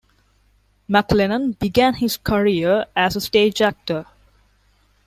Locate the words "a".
3.15-3.21